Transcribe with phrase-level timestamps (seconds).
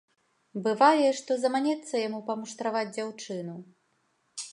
[0.67, 3.55] Бывае, што заманецца яму памуштраваць дзяўчыну.